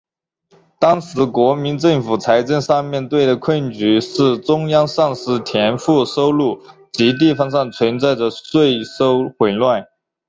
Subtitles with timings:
[0.79, 6.59] 当时国民政府财政上面对的困局是中央丧失田赋收入
[6.91, 9.85] 及地方上存在着税收混乱。